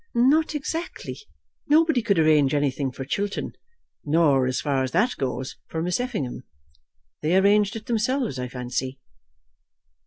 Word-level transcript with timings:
"Not 0.15 0.55
exactly. 0.55 1.19
Nobody 1.67 2.01
could 2.01 2.17
arrange 2.17 2.55
anything 2.55 2.91
for 2.91 3.05
Chiltern, 3.05 3.51
nor, 4.03 4.47
as 4.47 4.59
far 4.59 4.81
as 4.81 4.89
that 4.93 5.15
goes, 5.17 5.57
for 5.67 5.79
Miss 5.83 5.99
Effingham. 5.99 6.41
They 7.21 7.37
arranged 7.37 7.75
it 7.75 7.85
themselves, 7.85 8.39
I 8.39 8.47
fancy." 8.47 8.97